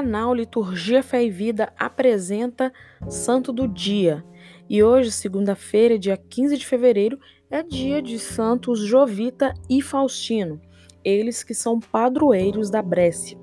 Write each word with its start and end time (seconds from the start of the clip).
canal 0.00 0.32
Liturgia 0.32 1.02
Fé 1.02 1.24
e 1.24 1.30
Vida 1.30 1.74
apresenta 1.78 2.72
Santo 3.06 3.52
do 3.52 3.68
Dia. 3.68 4.24
E 4.66 4.82
hoje, 4.82 5.12
segunda-feira, 5.12 5.98
dia 5.98 6.16
15 6.16 6.56
de 6.56 6.66
fevereiro, 6.66 7.18
é 7.50 7.62
dia 7.62 8.00
de 8.00 8.18
Santos 8.18 8.80
Jovita 8.80 9.52
e 9.68 9.82
Faustino, 9.82 10.58
eles 11.04 11.44
que 11.44 11.52
são 11.52 11.78
padroeiros 11.78 12.70
da 12.70 12.80
Brécia. 12.80 13.38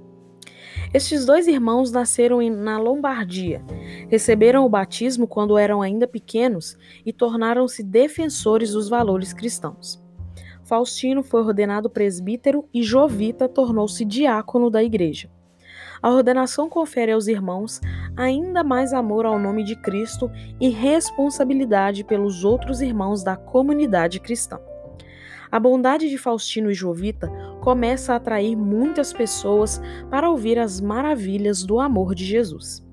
Estes 0.92 1.28
dois 1.28 1.46
irmãos 1.46 1.92
nasceram 1.92 2.42
na 2.50 2.80
Lombardia, 2.80 3.64
receberam 4.10 4.66
o 4.66 4.70
batismo 4.70 5.28
quando 5.28 5.60
eram 5.60 5.84
ainda 5.84 6.08
pequenos 6.08 6.76
e 7.06 7.14
tornaram-se 7.14 7.84
defensores 7.84 8.72
dos 8.72 8.90
valores 8.90 9.32
cristãos. 9.32 10.04
Faustino 10.64 11.22
foi 11.22 11.42
ordenado 11.44 11.88
presbítero 11.88 12.68
e 12.74 12.82
Jovita 12.82 13.48
tornou-se 13.48 14.04
diácono 14.04 14.72
da 14.72 14.84
igreja. 14.84 15.37
A 16.02 16.10
ordenação 16.10 16.70
confere 16.70 17.12
aos 17.12 17.28
irmãos 17.28 17.82
ainda 18.16 18.64
mais 18.64 18.94
amor 18.94 19.26
ao 19.26 19.40
nome 19.40 19.64
de 19.64 19.76
Cristo 19.76 20.30
e 20.60 20.70
responsabilidade 20.70 22.04
pelos 22.04 22.44
outros 22.44 22.82
irmãos 22.82 23.24
da 23.24 23.36
comunidade 23.36 24.20
cristã. 24.20 24.60
A 25.52 25.60
bondade 25.60 26.10
de 26.10 26.18
Faustino 26.18 26.70
e 26.70 26.74
Jovita 26.74 27.32
começa 27.62 28.14
a 28.14 28.18
atrair 28.18 28.56
muitas 28.56 29.14
pessoas 29.14 29.82
para 30.10 30.30
ouvir 30.30 30.60
as 30.60 30.82
maravilhas 30.82 31.64
do 31.64 31.80
amor 31.80 32.14
de 32.14 32.26
Jesus. 32.26 32.86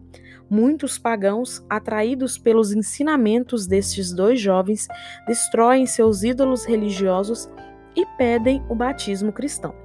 Muitos 0.48 0.98
pagãos, 0.98 1.64
atraídos 1.68 2.38
pelos 2.38 2.72
ensinamentos 2.72 3.66
destes 3.66 4.12
dois 4.12 4.40
jovens, 4.40 4.86
destroem 5.26 5.86
seus 5.86 6.22
ídolos 6.22 6.64
religiosos 6.64 7.48
e 7.96 8.06
pedem 8.16 8.62
o 8.68 8.74
batismo 8.74 9.32
cristão. 9.32 9.83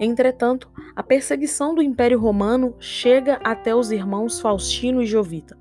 Entretanto, 0.00 0.70
a 0.96 1.02
perseguição 1.02 1.74
do 1.74 1.82
Império 1.82 2.18
Romano 2.18 2.74
chega 2.80 3.38
até 3.44 3.74
os 3.74 3.92
irmãos 3.92 4.40
Faustino 4.40 5.02
e 5.02 5.06
Jovita. 5.06 5.58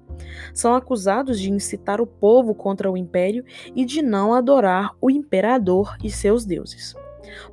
São 0.53 0.73
acusados 0.73 1.39
de 1.39 1.51
incitar 1.51 1.99
o 1.99 2.07
povo 2.07 2.55
contra 2.55 2.89
o 2.89 2.95
império 2.95 3.43
e 3.75 3.83
de 3.83 4.01
não 4.01 4.33
adorar 4.33 4.95
o 5.01 5.11
imperador 5.11 5.97
e 6.01 6.09
seus 6.09 6.45
deuses. 6.45 6.95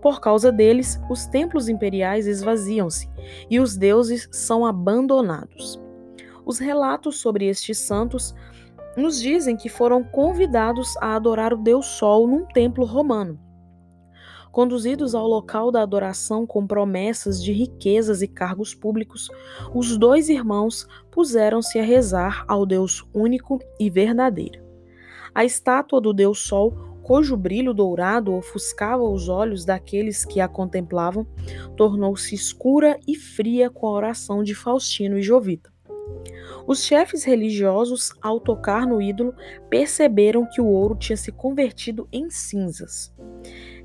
Por 0.00 0.20
causa 0.20 0.52
deles, 0.52 1.00
os 1.10 1.26
templos 1.26 1.68
imperiais 1.68 2.28
esvaziam-se 2.28 3.10
e 3.50 3.58
os 3.58 3.76
deuses 3.76 4.28
são 4.30 4.64
abandonados. 4.64 5.80
Os 6.44 6.60
relatos 6.60 7.18
sobre 7.18 7.46
estes 7.46 7.78
santos 7.78 8.32
nos 8.96 9.20
dizem 9.20 9.56
que 9.56 9.68
foram 9.68 10.04
convidados 10.04 10.96
a 10.98 11.16
adorar 11.16 11.52
o 11.52 11.56
deus 11.56 11.86
Sol 11.86 12.28
num 12.28 12.46
templo 12.46 12.84
romano. 12.84 13.45
Conduzidos 14.56 15.14
ao 15.14 15.28
local 15.28 15.70
da 15.70 15.82
adoração 15.82 16.46
com 16.46 16.66
promessas 16.66 17.44
de 17.44 17.52
riquezas 17.52 18.22
e 18.22 18.26
cargos 18.26 18.74
públicos, 18.74 19.28
os 19.74 19.98
dois 19.98 20.30
irmãos 20.30 20.88
puseram-se 21.10 21.78
a 21.78 21.82
rezar 21.82 22.42
ao 22.48 22.64
Deus 22.64 23.06
único 23.12 23.60
e 23.78 23.90
verdadeiro. 23.90 24.64
A 25.34 25.44
estátua 25.44 26.00
do 26.00 26.10
Deus 26.10 26.38
Sol, 26.38 26.72
cujo 27.02 27.36
brilho 27.36 27.74
dourado 27.74 28.32
ofuscava 28.32 29.02
os 29.02 29.28
olhos 29.28 29.62
daqueles 29.62 30.24
que 30.24 30.40
a 30.40 30.48
contemplavam, 30.48 31.26
tornou-se 31.76 32.34
escura 32.34 32.98
e 33.06 33.14
fria 33.14 33.68
com 33.68 33.86
a 33.86 33.92
oração 33.92 34.42
de 34.42 34.54
Faustino 34.54 35.18
e 35.18 35.22
Jovita. 35.22 35.70
Os 36.66 36.82
chefes 36.82 37.24
religiosos, 37.24 38.14
ao 38.22 38.40
tocar 38.40 38.86
no 38.86 39.02
ídolo, 39.02 39.34
perceberam 39.68 40.46
que 40.46 40.62
o 40.62 40.66
ouro 40.66 40.96
tinha 40.96 41.16
se 41.18 41.30
convertido 41.30 42.08
em 42.10 42.30
cinzas 42.30 43.14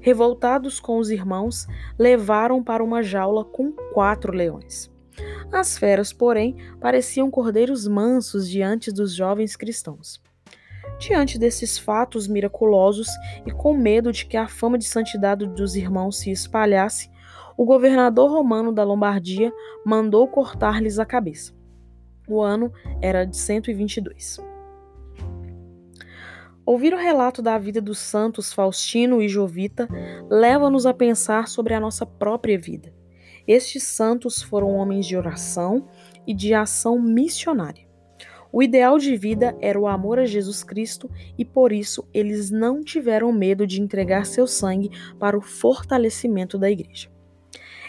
revoltados 0.02 0.80
com 0.80 0.98
os 0.98 1.10
irmãos, 1.10 1.68
levaram 1.98 2.64
para 2.64 2.84
uma 2.84 3.02
jaula 3.02 3.46
com 3.46 3.72
quatro 3.94 4.34
leões. 4.34 4.92
As 5.52 5.78
feras, 5.78 6.12
porém, 6.12 6.56
pareciam 6.80 7.30
cordeiros 7.30 7.88
mansos 7.88 8.50
diante 8.50 8.92
dos 8.92 9.14
jovens 9.14 9.56
cristãos. 9.56 10.22
Diante 11.00 11.38
desses 11.38 11.78
fatos 11.78 12.28
miraculosos 12.28 13.08
e 13.46 13.52
com 13.52 13.74
medo 13.74 14.12
de 14.12 14.26
que 14.26 14.38
a 14.38 14.48
fama 14.48 14.78
de 14.78 14.86
santidade 14.86 15.48
dos 15.48 15.76
irmãos 15.76 16.20
se 16.20 16.32
espalhasse, 16.32 17.10
o 17.58 17.66
governador 17.66 18.32
romano 18.32 18.72
da 18.72 18.84
Lombardia 18.84 19.52
mandou 19.86 20.28
cortar-lhes 20.28 21.00
a 21.00 21.06
cabeça. 21.06 21.54
O 22.28 22.42
ano 22.42 22.72
era 23.02 23.26
de 23.26 23.38
122. 23.38 24.51
Ouvir 26.66 26.94
o 26.94 26.98
relato 26.98 27.42
da 27.42 27.58
vida 27.58 27.82
dos 27.82 27.98
santos 27.98 28.54
Faustino 28.54 29.22
e 29.22 29.28
Jovita 29.28 29.88
leva-nos 30.30 30.86
a 30.86 30.94
pensar 30.94 31.48
sobre 31.48 31.74
a 31.74 31.80
nossa 31.80 32.06
própria 32.06 32.58
vida. 32.58 32.94
Estes 33.48 33.84
santos 33.84 34.42
foram 34.42 34.76
homens 34.76 35.06
de 35.08 35.18
oração 35.18 35.88
e 36.26 36.34
de 36.34 36.54
ação 36.54 37.02
missionária. 37.02 37.90
O 38.54 38.62
ideal 38.62 39.00
de 39.00 39.16
vida 39.16 39.56
era 39.62 39.80
o 39.80 39.88
amor 39.88 40.20
a 40.20 40.26
Jesus 40.26 40.64
Cristo 40.64 41.10
e 41.38 41.46
por 41.46 41.72
isso 41.72 42.08
eles 42.14 42.52
não 42.52 42.84
tiveram 42.84 43.32
medo 43.32 43.66
de 43.66 43.82
entregar 43.82 44.26
seu 44.26 44.46
sangue 44.46 44.92
para 45.18 45.38
o 45.38 45.42
fortalecimento 45.42 46.58
da 46.58 46.70
igreja. 46.70 47.10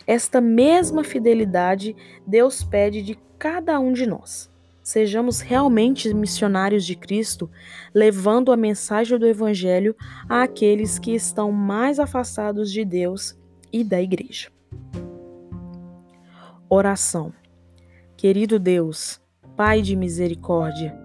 Esta 0.06 0.40
mesma 0.40 1.02
fidelidade 1.04 1.94
Deus 2.26 2.62
pede 2.62 3.02
de 3.02 3.18
cada 3.38 3.78
um 3.80 3.92
de 3.92 4.06
nós. 4.06 4.51
Sejamos 4.82 5.40
realmente 5.40 6.12
missionários 6.12 6.84
de 6.84 6.96
Cristo, 6.96 7.48
levando 7.94 8.50
a 8.50 8.56
mensagem 8.56 9.16
do 9.16 9.26
Evangelho 9.26 9.94
àqueles 10.28 10.98
que 10.98 11.12
estão 11.12 11.52
mais 11.52 12.00
afastados 12.00 12.72
de 12.72 12.84
Deus 12.84 13.38
e 13.72 13.84
da 13.84 14.02
Igreja. 14.02 14.50
Oração. 16.68 17.32
Querido 18.16 18.58
Deus, 18.58 19.20
Pai 19.56 19.82
de 19.82 19.94
misericórdia, 19.94 20.98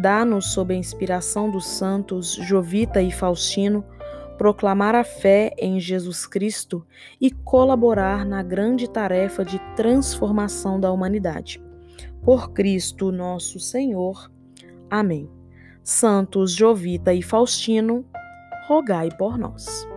dá-nos, 0.00 0.52
sob 0.52 0.74
a 0.74 0.76
inspiração 0.76 1.50
dos 1.50 1.66
santos 1.66 2.32
Jovita 2.34 3.00
e 3.02 3.12
Faustino, 3.12 3.84
proclamar 4.38 4.94
a 4.94 5.04
fé 5.04 5.54
em 5.58 5.78
Jesus 5.78 6.26
Cristo 6.26 6.84
e 7.20 7.30
colaborar 7.30 8.24
na 8.24 8.42
grande 8.42 8.88
tarefa 8.88 9.44
de 9.44 9.58
transformação 9.76 10.80
da 10.80 10.90
humanidade 10.90 11.60
por 12.22 12.52
Cristo 12.52 13.10
nosso 13.10 13.58
Senhor. 13.58 14.30
Amém. 14.88 15.28
Santos 15.82 16.52
Jovita 16.52 17.12
e 17.12 17.22
Faustino, 17.22 18.04
rogai 18.68 19.08
por 19.16 19.38
nós. 19.38 19.89